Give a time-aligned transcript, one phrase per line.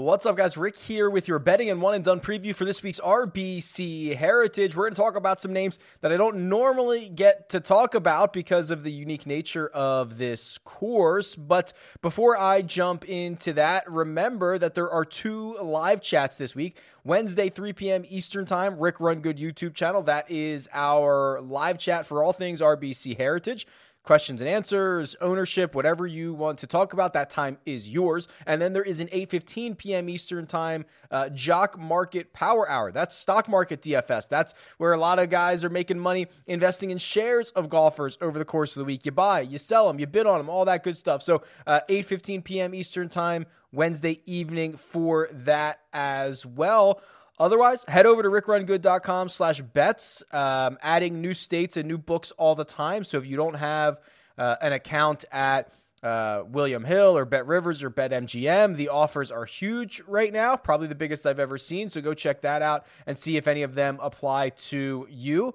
[0.00, 0.56] What's up, guys?
[0.56, 4.74] Rick here with your betting and one and done preview for this week's RBC Heritage.
[4.74, 8.32] We're going to talk about some names that I don't normally get to talk about
[8.32, 11.36] because of the unique nature of this course.
[11.36, 16.78] But before I jump into that, remember that there are two live chats this week.
[17.04, 18.04] Wednesday, 3 p.m.
[18.08, 20.00] Eastern Time, Rick Run Good YouTube channel.
[20.02, 23.66] That is our live chat for all things RBC Heritage
[24.02, 27.12] questions and answers, ownership, whatever you want to talk about.
[27.12, 28.28] That time is yours.
[28.46, 30.08] And then there is an 8:15 p.m.
[30.08, 32.92] Eastern Time uh, Jock Market Power Hour.
[32.92, 34.28] That's stock market DFS.
[34.28, 38.38] That's where a lot of guys are making money investing in shares of golfers over
[38.38, 39.04] the course of the week.
[39.04, 41.22] You buy, you sell them, you bid on them, all that good stuff.
[41.22, 42.74] So uh, 8:15 p.m.
[42.74, 47.00] Eastern Time Wednesday evening for that as well.
[47.40, 52.54] Otherwise, head over to rickrungood.com slash bets, um, adding new states and new books all
[52.54, 53.02] the time.
[53.02, 53.98] So if you don't have
[54.36, 60.02] uh, an account at uh, William Hill or BetRivers or BetMGM, the offers are huge
[60.06, 61.88] right now, probably the biggest I've ever seen.
[61.88, 65.54] So go check that out and see if any of them apply to you.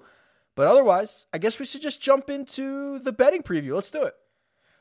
[0.56, 3.76] But otherwise, I guess we should just jump into the betting preview.
[3.76, 4.14] Let's do it.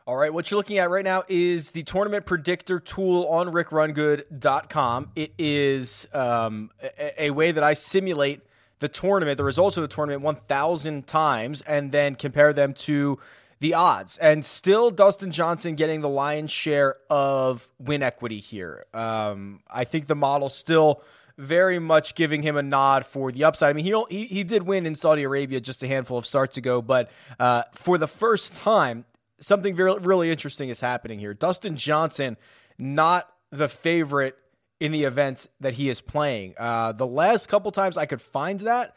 [0.08, 5.10] All right, what you're looking at right now is the tournament predictor tool on rickrungood.com.
[5.16, 8.42] It is um, a, a, way that I simulate
[8.78, 13.18] the tournament, the results of the tournament 1,000 times, and then compare them to
[13.62, 14.20] the odds.
[14.20, 18.86] And still, Dustin Johnson getting the lion's share of win equity here.
[18.94, 21.02] Um, I think the model still
[21.40, 23.72] very much giving him a nod for the upside.
[23.72, 26.58] I mean, he he, he did win in Saudi Arabia just a handful of starts
[26.58, 29.04] ago, but uh, for the first time
[29.40, 31.34] something very, really interesting is happening here.
[31.34, 32.38] Dustin Johnson,
[32.78, 34.38] not the favorite
[34.80, 36.54] in the event that he is playing.
[36.58, 38.96] Uh, the last couple times I could find that.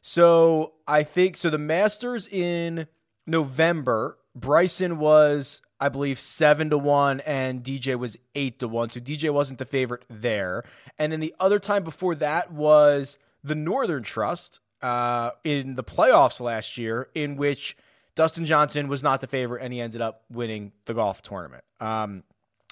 [0.00, 1.50] So I think so.
[1.50, 2.86] The Masters in
[3.26, 8.90] November, Bryson was, I believe, seven to one, and DJ was eight to one.
[8.90, 10.64] So DJ wasn't the favorite there.
[10.98, 16.40] And then the other time before that was the Northern Trust uh, in the playoffs
[16.40, 17.76] last year, in which
[18.18, 21.62] Dustin Johnson was not the favorite, and he ended up winning the golf tournament.
[21.78, 22.24] Um,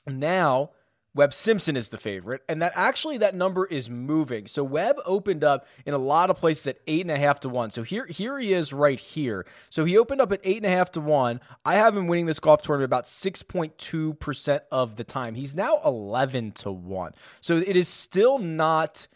[0.04, 0.72] now,
[1.14, 4.48] Webb Simpson is the favorite, and that actually that number is moving.
[4.48, 7.48] So Webb opened up in a lot of places at eight and a half to
[7.48, 7.70] one.
[7.70, 9.46] So here, here he is right here.
[9.70, 11.40] So he opened up at eight and a half to one.
[11.64, 15.36] I have him winning this golf tournament about six point two percent of the time.
[15.36, 17.12] He's now eleven to one.
[17.40, 19.06] So it is still not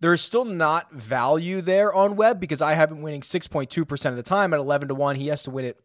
[0.00, 4.22] there's still not value there on Webb because I have him winning 6.2% of the
[4.22, 5.16] time at 11 to 1.
[5.16, 5.80] He has to win it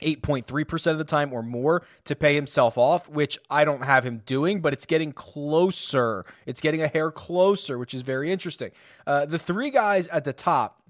[0.00, 4.22] 8.3% of the time or more to pay himself off, which I don't have him
[4.24, 6.24] doing, but it's getting closer.
[6.46, 8.70] It's getting a hair closer, which is very interesting.
[9.06, 10.82] Uh, the three guys at the top,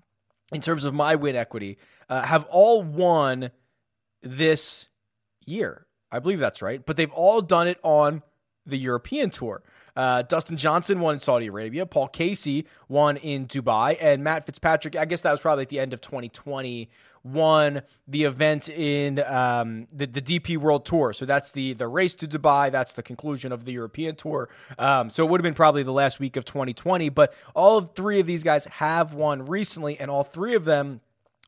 [0.53, 1.79] in terms of my win equity,
[2.09, 3.51] uh, have all won
[4.23, 4.89] this
[5.45, 5.87] year.
[6.11, 8.23] I believe that's right, but they've all done it on
[8.65, 9.63] the European tour.
[9.99, 11.85] Uh, Dustin Johnson won in Saudi Arabia.
[11.85, 13.99] Paul Casey won in Dubai.
[14.01, 16.89] And Matt Fitzpatrick, I guess that was probably at the end of 2020,
[17.25, 21.13] won the event in um, the, the DP World Tour.
[21.13, 22.71] So that's the, the race to Dubai.
[22.71, 24.49] That's the conclusion of the European Tour.
[24.79, 27.09] Um, so it would have been probably the last week of 2020.
[27.09, 31.01] But all three of these guys have won recently, and all three of them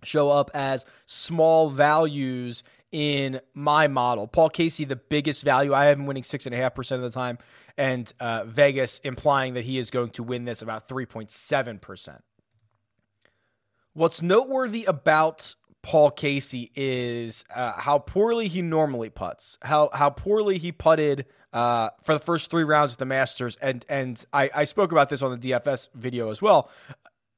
[0.02, 4.26] show up as small values in my model.
[4.26, 5.72] Paul Casey, the biggest value.
[5.72, 7.38] I have him winning six and a half percent of the time,
[7.80, 11.78] and uh, Vegas implying that he is going to win this about three point seven
[11.78, 12.22] percent.
[13.94, 20.58] What's noteworthy about Paul Casey is uh, how poorly he normally puts, how how poorly
[20.58, 21.24] he putted
[21.54, 25.08] uh, for the first three rounds of the Masters, and and I, I spoke about
[25.08, 26.70] this on the DFS video as well.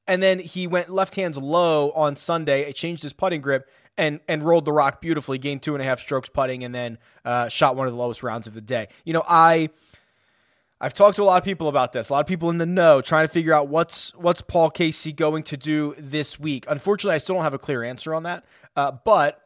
[0.09, 2.63] And then he went left hands low on Sunday.
[2.63, 5.85] It changed his putting grip and and rolled the rock beautifully, gained two and a
[5.85, 8.89] half strokes putting, and then uh, shot one of the lowest rounds of the day.
[9.05, 9.71] You know, I
[10.85, 12.09] I've talked to a lot of people about this.
[12.09, 15.13] A lot of people in the know trying to figure out what's what's Paul Casey
[15.13, 16.65] going to do this week.
[16.69, 18.45] Unfortunately, I still don't have a clear answer on that.
[18.75, 19.41] Uh, but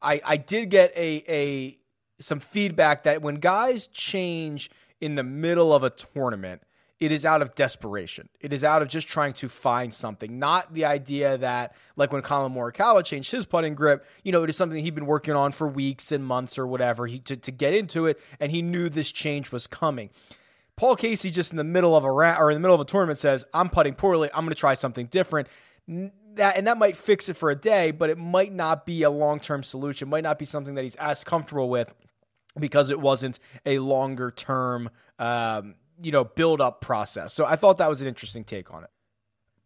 [0.00, 1.78] I I did get a a
[2.22, 4.70] some feedback that when guys change
[5.00, 6.62] in the middle of a tournament,
[7.00, 8.28] it is out of desperation.
[8.40, 12.22] It is out of just trying to find something, not the idea that, like when
[12.22, 15.50] Collin Morikawa changed his putting grip, you know, it is something he'd been working on
[15.50, 18.88] for weeks and months or whatever he, to, to get into it, and he knew
[18.88, 20.10] this change was coming.
[20.78, 22.84] Paul Casey just in the middle of a round or in the middle of a
[22.84, 24.30] tournament says, "I'm putting poorly.
[24.32, 25.48] I'm going to try something different."
[25.88, 29.10] That and that might fix it for a day, but it might not be a
[29.10, 30.06] long term solution.
[30.06, 31.94] It might not be something that he's as comfortable with
[32.58, 34.88] because it wasn't a longer term
[35.18, 37.34] um, you know build up process.
[37.34, 38.90] So I thought that was an interesting take on it.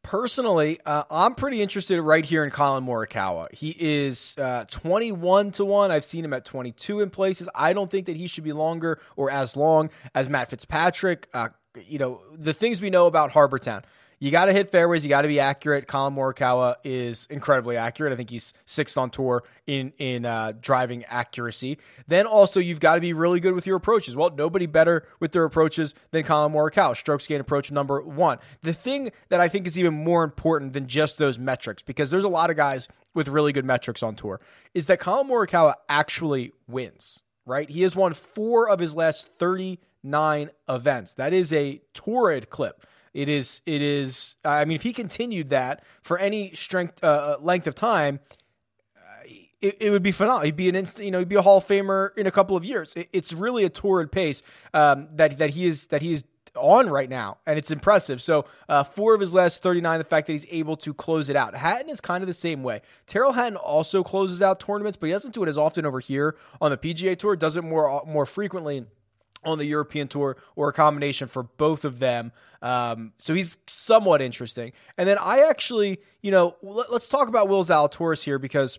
[0.03, 3.53] Personally, uh, I'm pretty interested right here in Collin Morikawa.
[3.55, 5.91] He is uh, 21 to 1.
[5.93, 7.49] I've seen him at 22 in places.
[7.55, 11.29] I don't think that he should be longer or as long as Matt Fitzpatrick.
[11.33, 11.51] Uh,
[11.87, 13.85] you know, the things we know about Harbour Town
[14.23, 15.05] you got to hit fairways.
[15.05, 15.89] You got to be accurate.
[15.89, 18.13] Collin Morikawa is incredibly accurate.
[18.13, 21.77] I think he's sixth on tour in in uh, driving accuracy.
[22.07, 24.15] Then also you've got to be really good with your approaches.
[24.15, 26.97] Well, nobody better with their approaches than Collin Morikawa.
[26.97, 28.39] Strokes gain approach number one.
[28.63, 32.23] The thing that I think is even more important than just those metrics, because there's
[32.23, 34.41] a lot of guys with really good metrics on tour,
[34.73, 37.25] is that Collin Morikawa actually wins.
[37.45, 37.69] Right?
[37.69, 41.13] He has won four of his last 39 events.
[41.15, 42.87] That is a torrid clip.
[43.15, 43.61] It is.
[43.67, 44.37] It is.
[44.45, 48.21] I mean, if he continued that for any strength uh, uh, length of time,
[48.97, 49.01] uh,
[49.61, 50.47] it, it, would be phenomenal.
[50.47, 51.05] He'd be an instant.
[51.05, 52.95] You know, he'd be a Hall of Famer in a couple of years.
[52.95, 54.43] It, it's really a torrid pace
[54.73, 56.25] um, that that he is that he is
[56.57, 58.23] on right now, and it's impressive.
[58.23, 61.37] So, uh, four of his last 39, the fact that he's able to close it
[61.37, 61.55] out.
[61.55, 62.83] Hatton is kind of the same way.
[63.07, 66.37] Tyrrell Hatton also closes out tournaments, but he doesn't do it as often over here
[66.61, 67.37] on the PGA Tour.
[67.37, 68.87] Does it more more frequently
[69.45, 72.33] on the European Tour, or a combination for both of them.
[72.61, 74.73] Um, so he's somewhat interesting.
[74.97, 78.79] And then I actually, you know, let, us talk about Will Zalatoris here because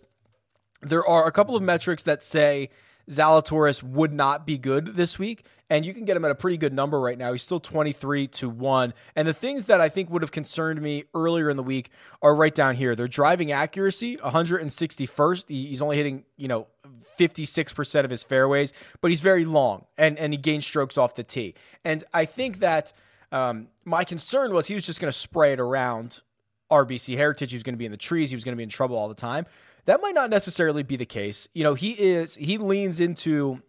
[0.82, 2.70] there are a couple of metrics that say
[3.10, 6.56] Zalatoris would not be good this week, and you can get him at a pretty
[6.56, 7.32] good number right now.
[7.32, 8.94] He's still 23 to 1.
[9.16, 11.90] And the things that I think would have concerned me earlier in the week
[12.22, 12.94] are right down here.
[12.94, 15.48] Their driving accuracy, 161st.
[15.48, 16.66] He's only hitting, you know,
[17.18, 21.22] 56% of his fairways, but he's very long and, and he gains strokes off the
[21.22, 21.54] tee.
[21.84, 22.92] And I think that
[23.32, 26.20] um, my concern was he was just going to spray it around
[26.70, 27.50] RBC Heritage.
[27.50, 28.30] He was going to be in the trees.
[28.30, 29.46] He was going to be in trouble all the time.
[29.86, 31.48] That might not necessarily be the case.
[31.54, 33.62] You know, he is, he leans into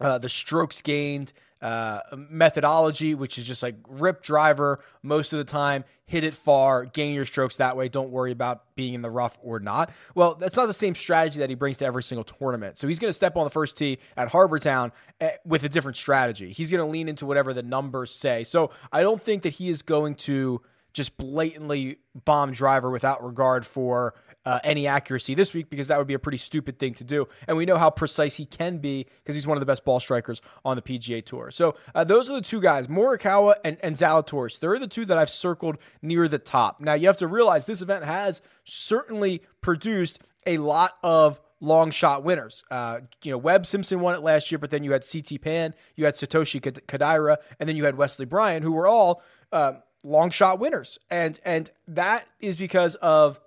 [0.00, 5.44] uh, the strokes gained uh, methodology, which is just like rip driver most of the
[5.44, 7.88] time, hit it far, gain your strokes that way.
[7.88, 9.90] Don't worry about being in the rough or not.
[10.14, 12.78] Well, that's not the same strategy that he brings to every single tournament.
[12.78, 15.68] So he's going to step on the first tee at Harbour Town eh, with a
[15.68, 16.52] different strategy.
[16.52, 18.44] He's going to lean into whatever the numbers say.
[18.44, 20.62] So I don't think that he is going to
[20.92, 24.14] just blatantly bomb driver without regard for
[24.48, 27.28] uh, any accuracy this week because that would be a pretty stupid thing to do.
[27.46, 30.00] And we know how precise he can be because he's one of the best ball
[30.00, 31.50] strikers on the PGA Tour.
[31.50, 34.58] So uh, those are the two guys, Morikawa and, and Zalatoris.
[34.58, 36.80] They're the two that I've circled near the top.
[36.80, 42.24] Now you have to realize this event has certainly produced a lot of long shot
[42.24, 42.64] winners.
[42.70, 45.74] Uh, you know, Webb Simpson won it last year, but then you had CT Pan,
[45.94, 49.22] you had Satoshi Kodaira, and then you had Wesley Bryan, who were all
[49.52, 50.98] uh, long shot winners.
[51.10, 53.42] And and that is because of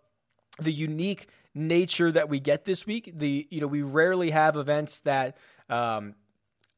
[0.63, 3.11] the unique nature that we get this week.
[3.13, 5.37] The you know we rarely have events that
[5.69, 6.15] um,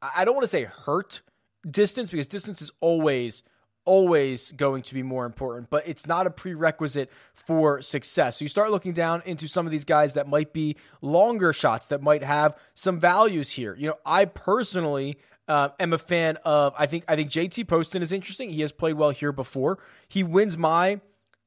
[0.01, 1.21] I don't want to say hurt
[1.69, 3.43] distance because distance is always
[3.85, 8.37] always going to be more important, but it's not a prerequisite for success.
[8.37, 11.87] So you start looking down into some of these guys that might be longer shots
[11.87, 13.75] that might have some values here.
[13.75, 16.73] You know, I personally uh, am a fan of.
[16.77, 18.51] I think I think JT Poston is interesting.
[18.51, 19.79] He has played well here before.
[20.07, 21.01] He wins my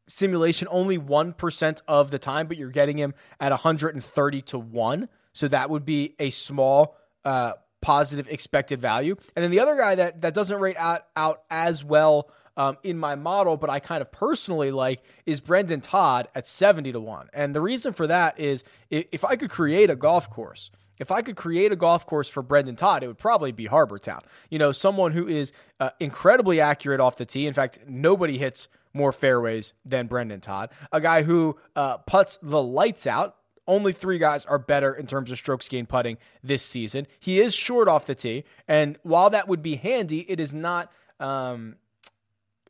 [0.08, 5.08] simulation only 1% of the time, but you're getting him at 130 to 1.
[5.32, 9.16] So that would be a small uh, positive expected value.
[9.34, 12.98] And then the other guy that, that doesn't rate out, out as well um, in
[12.98, 17.28] my model, but I kind of personally like is Brendon Todd at 70 to 1.
[17.34, 21.20] And the reason for that is if I could create a golf course, if I
[21.20, 24.22] could create a golf course for Brendon Todd, it would probably be Harbour Town.
[24.48, 27.46] You know, someone who is uh, incredibly accurate off the tee.
[27.46, 32.62] In fact, nobody hits more fairways than Brendon Todd, a guy who uh, puts the
[32.62, 33.36] lights out.
[33.68, 37.06] Only three guys are better in terms of strokes gained putting this season.
[37.18, 40.92] He is short off the tee, and while that would be handy, it is not.
[41.20, 41.76] Um,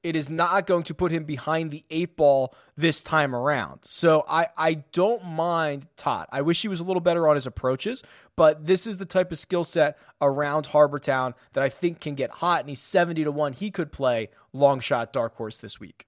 [0.06, 3.80] it is not going to put him behind the eight ball this time around.
[3.82, 6.28] So I, I don't mind Todd.
[6.30, 8.04] I wish he was a little better on his approaches,
[8.36, 12.14] but this is the type of skill set around Harbour Town that I think can
[12.14, 12.60] get hot.
[12.60, 13.54] And he's 70 to 1.
[13.54, 16.06] He could play long shot dark horse this week.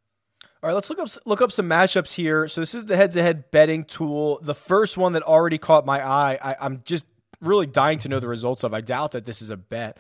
[0.61, 2.49] All right, let's look up look up some matchups here.
[2.49, 4.41] So this is the head-to-head betting tool.
[4.43, 6.37] The first one that already caught my eye.
[6.43, 7.05] I, am just
[7.41, 8.75] really dying to know the results of.
[8.75, 9.99] I doubt that this is a bet.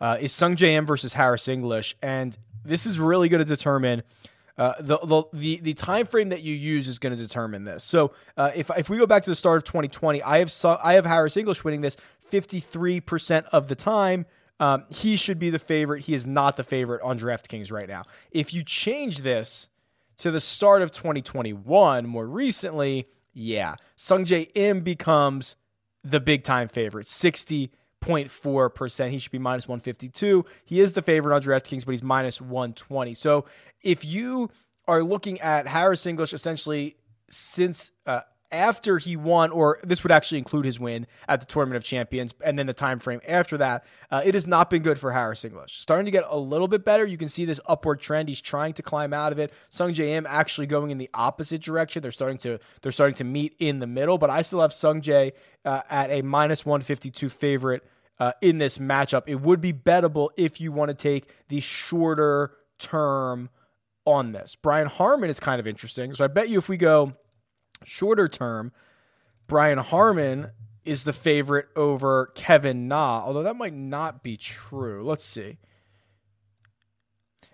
[0.00, 4.02] Uh, is Sungjae Im versus Harris English, and this is really going to determine
[4.58, 7.84] uh, the, the the the time frame that you use is going to determine this.
[7.84, 10.52] So uh, if if we go back to the start of 2020, I have
[10.82, 11.96] I have Harris English winning this
[12.30, 14.26] 53 percent of the time.
[14.58, 16.02] Um, he should be the favorite.
[16.02, 18.04] He is not the favorite on DraftKings right now.
[18.32, 19.68] If you change this
[20.20, 25.56] to the start of 2021, more recently, yeah, Sungjae Im becomes
[26.04, 29.10] the big time favorite, 60.4%.
[29.10, 30.44] He should be minus 152.
[30.66, 33.14] He is the favorite on DraftKings, but he's minus 120.
[33.14, 33.46] So
[33.82, 34.50] if you
[34.86, 36.96] are looking at Harris English essentially
[37.30, 38.20] since uh,
[38.52, 42.34] after he won, or this would actually include his win at the Tournament of Champions,
[42.44, 45.44] and then the time frame after that, uh, it has not been good for Harris
[45.44, 45.78] English.
[45.78, 47.04] Starting to get a little bit better.
[47.04, 48.28] You can see this upward trend.
[48.28, 49.52] He's trying to climb out of it.
[49.70, 52.02] Sungjae Im actually going in the opposite direction.
[52.02, 55.32] They're starting to they're starting to meet in the middle, but I still have Sungjae
[55.64, 57.84] uh, at a minus one fifty two favorite
[58.18, 59.22] uh, in this matchup.
[59.26, 63.50] It would be bettable if you want to take the shorter term
[64.06, 64.56] on this.
[64.56, 66.14] Brian Harman is kind of interesting.
[66.14, 67.12] So I bet you if we go
[67.84, 68.72] Shorter term,
[69.46, 70.50] Brian Harman
[70.84, 75.04] is the favorite over Kevin Na, although that might not be true.
[75.04, 75.58] Let's see.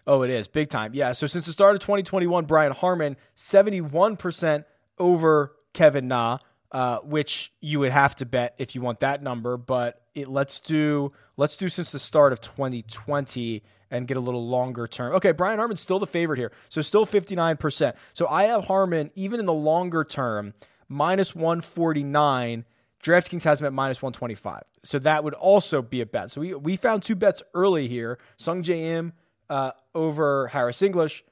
[0.07, 0.95] Oh, it is big time.
[0.95, 1.13] Yeah.
[1.13, 4.65] So since the start of 2021, Brian Harman 71%
[4.99, 6.39] over Kevin Na,
[6.71, 9.57] uh, which you would have to bet if you want that number.
[9.57, 14.47] But it, let's do let's do since the start of 2020 and get a little
[14.47, 15.15] longer term.
[15.15, 16.53] Okay, Brian Harman's still the favorite here.
[16.69, 17.95] So still 59%.
[18.15, 20.55] So I have Harman even in the longer term,
[20.89, 22.65] minus 149.
[23.03, 24.63] DraftKings has him at minus 125.
[24.83, 26.31] So that would also be a bet.
[26.31, 29.13] So we, we found two bets early here Sungjae Im
[29.49, 31.25] uh, over Harris English,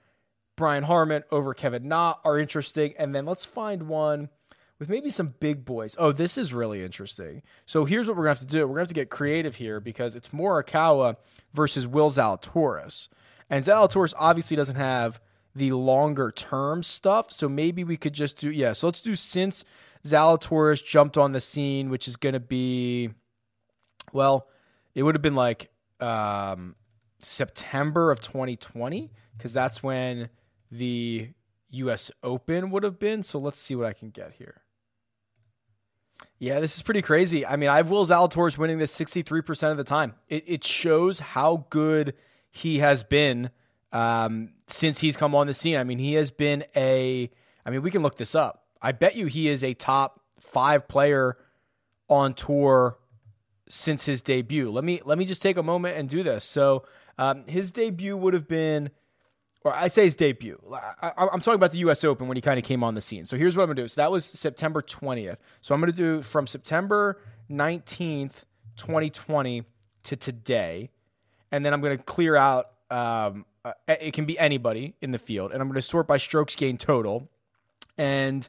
[0.57, 2.95] Brian Harman over Kevin Na are interesting.
[2.99, 4.29] And then let's find one
[4.85, 5.97] with maybe some big boys.
[5.99, 7.43] Oh, this is really interesting.
[7.65, 8.61] So here's what we're going to have to do.
[8.61, 11.17] We're going to have to get creative here because it's Morikawa
[11.55, 13.09] versus Will Zalatoris.
[13.49, 15.23] And Zalatoris obviously doesn't have
[15.55, 17.33] the longer term stuff.
[17.33, 18.75] So maybe we could just do, yeah.
[18.75, 19.65] So let's do since
[20.05, 23.09] Zalatoris jumped on the scene, which is going to be,
[24.13, 24.49] well,
[24.95, 26.75] it would have been like um,
[27.21, 30.29] September of 2020 because that's when
[30.71, 31.31] the
[31.71, 33.23] US Open would have been.
[33.23, 34.64] So let's see what I can get here.
[36.39, 37.47] Yeah, this is pretty crazy.
[37.47, 40.15] I mean, I have Will Zalatoris winning this 63% of the time.
[40.29, 42.15] It, it shows how good
[42.51, 43.51] he has been
[43.93, 45.77] um, since he's come on the scene.
[45.77, 47.31] I mean, he has been a,
[47.65, 48.65] I mean, we can look this up.
[48.83, 51.35] I bet you he is a top five player
[52.09, 52.99] on tour
[53.69, 54.71] since his debut.
[54.71, 56.45] Let me let me just take a moment and do this.
[56.45, 56.85] So
[57.19, 58.91] um, his debut would have been
[59.65, 60.61] I say his debut.
[61.01, 62.05] I, am talking about the U.S.
[62.05, 63.25] Open when he kind of came on the scene.
[63.25, 63.89] So here's what I'm gonna do.
[63.89, 65.39] So that was September 20th.
[65.63, 67.19] So I'm gonna do from September
[67.51, 68.45] 19th,
[68.77, 69.65] 2020
[70.05, 70.91] to today,
[71.51, 72.71] and then I'm gonna clear out.
[72.91, 76.57] Um, uh, it can be anybody in the field, and I'm gonna sort by strokes
[76.57, 77.29] gained total,
[77.97, 78.49] and.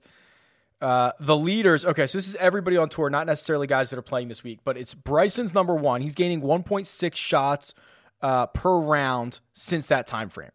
[0.82, 4.04] Uh, the leaders, okay, so this is everybody on tour, not necessarily guys that are
[4.04, 6.02] playing this week, but it's Bryson's number one.
[6.02, 7.74] He's gaining 1.6 shots
[8.22, 10.52] uh, per round since that time frame.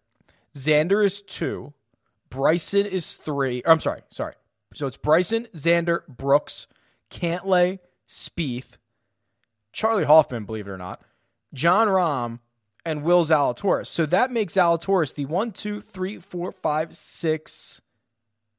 [0.55, 1.73] Xander is two.
[2.29, 3.63] Bryson is three.
[3.67, 4.35] I'm sorry, sorry.
[4.75, 6.67] So it's Bryson, Xander, Brooks,
[7.11, 8.77] Cantlay, Spieth,
[9.73, 11.03] Charley Hoffman, believe it or not,
[11.53, 12.39] Jon Rahm,
[12.85, 13.89] and Will Zalatoris.
[13.89, 17.81] So that makes Zalatoris the one, two, three, four, five, six,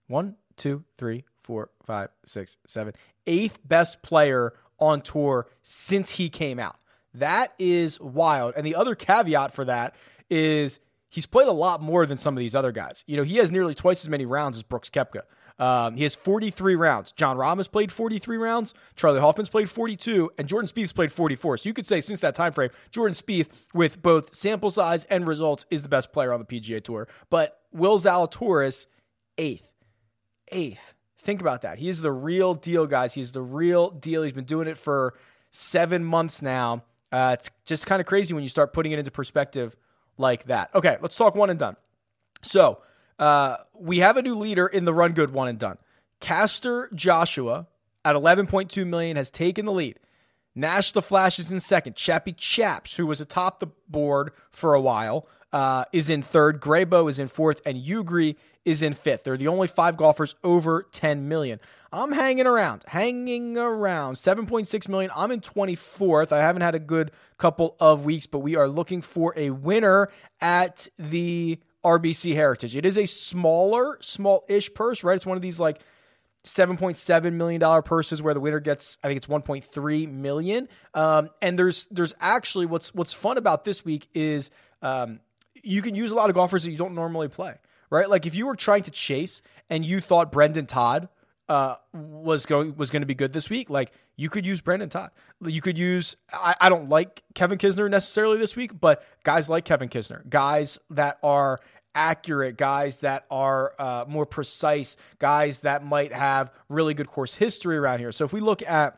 [0.07, 2.93] one, two, three, four, five, six, seven,
[3.25, 6.75] eighth best player on tour since he came out.
[7.13, 8.53] That is wild.
[8.55, 9.95] And the other caveat for that
[10.29, 10.79] is
[11.11, 13.03] he's played a lot more than some of these other guys.
[13.05, 15.21] You know, he has nearly twice as many rounds as Brooks Koepka.
[15.59, 17.11] Um, he has 43 rounds.
[17.11, 18.73] Jon Rahm has played 43 rounds.
[18.95, 21.57] Charley Hoffman's played 42, and Jordan Spieth's played 44.
[21.57, 25.27] So you could say since that time frame, Jordan Spieth, with both sample size and
[25.27, 27.07] results, is the best player on the PGA Tour.
[27.29, 28.87] But Will Zalatoris,
[29.37, 29.67] eighth,
[30.51, 30.95] eighth.
[31.19, 31.77] Think about that.
[31.77, 33.13] He is the real deal, guys.
[33.13, 34.23] He's the real deal.
[34.23, 35.13] He's been doing it for
[35.51, 36.83] seven months now.
[37.11, 39.75] Uh, it's just kind of crazy when you start putting it into perspective
[40.17, 40.69] like that.
[40.75, 41.75] Okay, let's talk one and done.
[42.41, 42.79] So
[43.19, 45.77] uh, we have a new leader in the run good one and done.
[46.19, 47.67] Castor Joshua
[48.05, 49.99] at 11.2 million has taken the lead.
[50.53, 51.95] Nash the Flash is in second.
[51.95, 56.61] Chappie Chaps, who was atop the board for a while, uh, is in third.
[56.61, 59.23] Graybo is in fourth, and Ugri is in fifth.
[59.23, 61.59] They're the only five golfers over 10 million.
[61.93, 65.11] I'm hanging around, hanging around 7.6 million.
[65.15, 66.31] I'm in 24th.
[66.31, 70.09] I haven't had a good couple of weeks, but we are looking for a winner
[70.39, 72.75] at the RBC Heritage.
[72.75, 75.15] It is a smaller, small-ish purse, right?
[75.15, 75.81] It's one of these like
[76.43, 80.69] 7.7 million dollar purses where the winner gets I think it's 1.3 million.
[80.93, 84.49] Um, and there's there's actually what's what's fun about this week is
[84.81, 85.19] um,
[85.61, 87.55] you can use a lot of golfers that you don't normally play,
[87.91, 88.09] right?
[88.09, 91.09] Like if you were trying to chase and you thought Brendon Todd
[91.47, 94.89] uh, was going was going to be good this week, like you could use Brendon
[94.89, 95.11] Todd.
[95.41, 96.15] You could use.
[96.33, 100.79] I, I don't like Kevin Kisner necessarily this week, but guys like Kevin Kisner, guys
[100.89, 101.59] that are
[101.93, 107.77] accurate, guys that are uh, more precise, guys that might have really good course history
[107.77, 108.11] around here.
[108.11, 108.97] So if we look at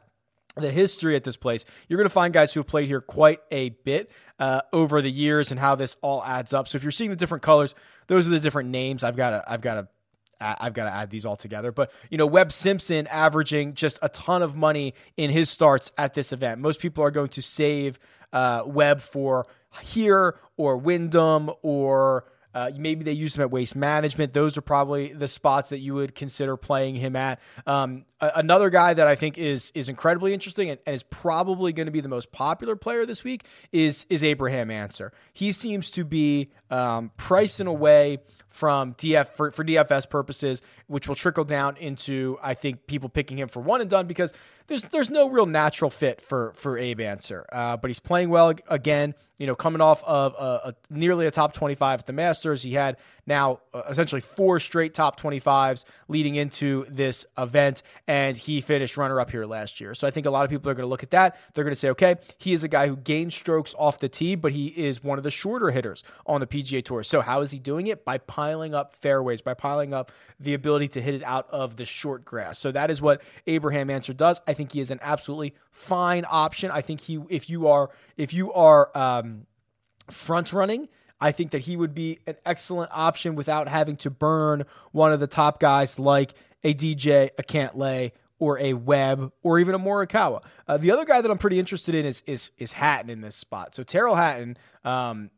[0.56, 3.40] the history at this place, you're going to find guys who have played here quite
[3.52, 6.68] a bit uh, over the years and how this all adds up.
[6.68, 7.74] So if you're seeing the different colors,
[8.08, 9.04] those are the different names.
[9.04, 9.88] I've got a I've got a
[10.40, 11.72] I've got to add these all together.
[11.72, 16.14] But, you know, Webb Simpson averaging just a ton of money in his starts at
[16.14, 16.60] this event.
[16.60, 17.98] Most people are going to save
[18.34, 19.48] uh, Webb for
[19.82, 24.34] here or Wyndham or uh, maybe they use him at waste management.
[24.34, 27.40] Those are probably the spots that you would consider playing him at.
[27.66, 28.06] Um,
[28.36, 31.92] another guy that I think is is incredibly interesting and, and is probably going to
[31.92, 35.12] be the most popular player this week is is Abraham Ancer.
[35.34, 40.62] He seems to be um, priced in a way from DF for, for DFS purposes,
[40.86, 44.32] which will trickle down into I think people picking him for one and done because
[44.68, 48.54] there's there's no real natural fit for for Abe Ancer, Uh, but he's playing well
[48.68, 49.16] again.
[49.40, 52.74] You know, coming off of a, a nearly a top 25 at the Masters, he
[52.74, 57.82] had now uh, essentially four straight top 25s leading into this event,
[58.38, 59.96] he finished runner up here last year.
[59.96, 61.38] So I think a lot of people are going to look at that.
[61.54, 64.36] They're going to say, okay, he is a guy who gains strokes off the tee,
[64.36, 67.04] but he is one of the shorter hitters on the PGA Tour.
[67.04, 68.06] So how is he doing it?
[68.06, 71.86] By piling up fairways, by piling up the ability to hit it out of the
[71.86, 72.60] short grass.
[72.60, 74.42] So that is what Abraham Ancer does.
[74.48, 76.72] I think he is an absolutely fine option.
[76.72, 79.46] I think he, if you are, if you are um,
[80.10, 80.90] front running
[81.24, 85.22] I think that he would be an excellent option without having to burn one of
[85.22, 90.44] the top guys like a DJ, a Cantlay, or a Webb, or even a Morikawa.
[90.68, 93.36] Uh, the other guy that I'm pretty interested in is is is Hatton in this
[93.36, 93.76] spot.
[93.76, 95.30] So Tyrrell Hatton um,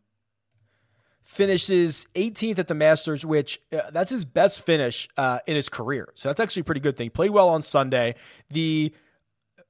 [1.23, 6.09] finishes 18th at the Masters, which uh, that's his best finish uh, in his career.
[6.15, 7.09] So that's actually a pretty good thing.
[7.09, 8.15] Played well on Sunday.
[8.49, 8.93] The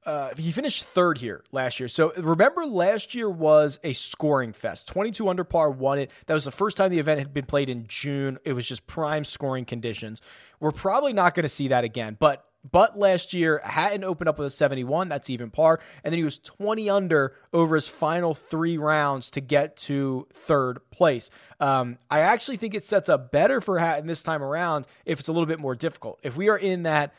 [0.06, 1.90] uh, he finished third here last year.
[1.90, 4.88] So remember, last year was a scoring fest.
[4.88, 6.12] 22 under par won it.
[6.28, 8.38] That was the first time the event had been played in June.
[8.46, 10.22] It was just prime scoring conditions.
[10.60, 12.18] We're probably not going to see that again.
[12.20, 15.08] But but last year, Hatton opened up with a 71.
[15.08, 15.80] That's even par.
[16.04, 20.80] And then he was 20 under over his final three rounds to get to third
[20.90, 21.30] place.
[21.60, 25.30] Um, I actually think it sets up better for Hatton this time around if it's
[25.30, 26.20] a little bit more difficult.
[26.24, 27.14] If we are in that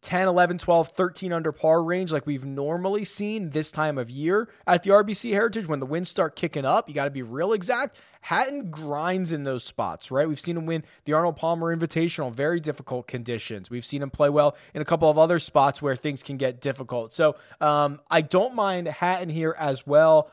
[0.00, 4.48] 10, 11, 12, 13 under par range like we've normally seen this time of year
[4.66, 6.88] at the RBC Heritage when the winds start kicking up.
[6.88, 8.00] You got to be real exact.
[8.20, 10.28] Hatton grinds in those spots, right?
[10.28, 13.70] We've seen him win the Arnold Palmer Invitational, very difficult conditions.
[13.70, 16.60] We've seen him play well in a couple of other spots where things can get
[16.60, 17.12] difficult.
[17.12, 20.30] So um, I don't mind Hatton here as well,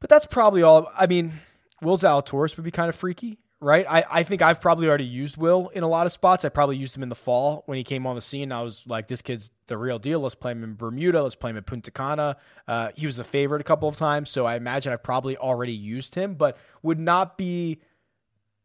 [0.00, 0.90] but that's probably all.
[0.98, 1.32] I mean,
[1.80, 3.86] Will Zalatoris would be kind of freaky right?
[3.88, 6.44] I, I think I've probably already used Will in a lot of spots.
[6.44, 8.52] I probably used him in the fall when he came on the scene.
[8.52, 10.20] I was like, this kid's the real deal.
[10.20, 11.22] Let's play him in Bermuda.
[11.22, 12.36] Let's play him at Punta Cana.
[12.68, 15.72] Uh, he was a favorite a couple of times, so I imagine I've probably already
[15.72, 17.80] used him, but would not be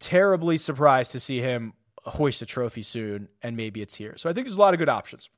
[0.02, 4.16] terribly surprised to see him hoist a trophy soon, and maybe it's here.
[4.18, 5.30] So I think there's a lot of good options.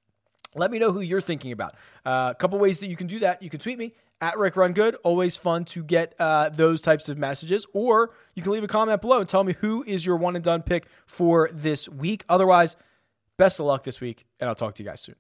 [0.55, 1.75] Let me know who you're thinking about.
[2.03, 3.43] Uh, a couple ways that you can do that.
[3.43, 4.95] You can tweet me at Rick Run Good.
[5.03, 7.65] Always fun to get uh, those types of messages.
[7.73, 10.45] Or you can leave a comment below and tell me who is your one and
[10.45, 12.23] done pick for this week.
[12.29, 12.75] Otherwise,
[13.37, 15.15] best of luck this week, and I'll talk to you guys soon.